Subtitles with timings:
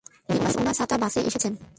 [0.29, 1.53] উনি ওনার ছাতা বাসে ভুলে এসেছেন।